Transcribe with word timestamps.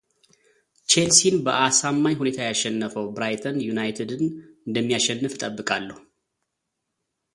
ቼልሲን 0.91 1.35
በአሳማኝ 1.45 2.15
ሁኔታ 2.21 2.39
ያሸነፈው 2.49 3.05
ብራይተን 3.17 3.59
ዩናይንድን 3.67 4.23
እንደሚያሸንፍ 4.67 5.35
እጠብቃለሁ። 5.37 5.99